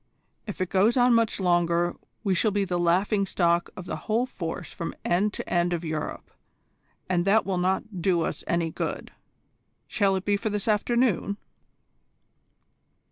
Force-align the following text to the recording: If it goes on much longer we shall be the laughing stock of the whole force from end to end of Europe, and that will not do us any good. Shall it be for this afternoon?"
If 0.47 0.59
it 0.61 0.69
goes 0.69 0.97
on 0.97 1.13
much 1.13 1.39
longer 1.39 1.95
we 2.23 2.33
shall 2.33 2.49
be 2.49 2.65
the 2.65 2.79
laughing 2.79 3.27
stock 3.27 3.69
of 3.77 3.85
the 3.85 3.95
whole 4.07 4.25
force 4.25 4.73
from 4.73 4.95
end 5.05 5.31
to 5.33 5.47
end 5.47 5.73
of 5.73 5.85
Europe, 5.85 6.31
and 7.07 7.23
that 7.25 7.45
will 7.45 7.59
not 7.59 8.01
do 8.01 8.21
us 8.21 8.43
any 8.47 8.71
good. 8.71 9.11
Shall 9.85 10.15
it 10.15 10.25
be 10.25 10.37
for 10.37 10.49
this 10.49 10.67
afternoon?" 10.67 11.37